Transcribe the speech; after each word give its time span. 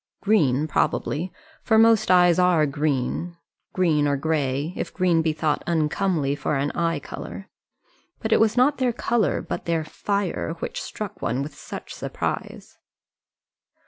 Green 0.23 0.67
probably, 0.67 1.31
for 1.61 1.77
most 1.77 2.09
eyes 2.09 2.39
are 2.39 2.65
green 2.65 3.37
green 3.71 4.07
or 4.07 4.17
grey, 4.17 4.73
if 4.75 4.91
green 4.91 5.21
be 5.21 5.31
thought 5.31 5.61
uncomely 5.67 6.33
for 6.33 6.55
an 6.55 6.71
eye 6.71 6.97
colour. 6.99 7.49
But 8.19 8.31
it 8.31 8.39
was 8.39 8.57
not 8.57 8.79
their 8.79 8.93
colour, 8.93 9.43
but 9.43 9.65
their 9.65 9.83
fire, 9.83 10.53
which 10.57 10.81
struck 10.81 11.21
one 11.21 11.43
with 11.43 11.53
such 11.53 11.93
surprise. 11.93 12.79